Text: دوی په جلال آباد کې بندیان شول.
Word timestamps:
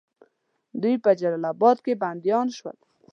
دوی 0.81 0.95
په 1.03 1.11
جلال 1.19 1.43
آباد 1.53 1.77
کې 1.85 1.93
بندیان 2.01 2.47
شول. 2.57 2.77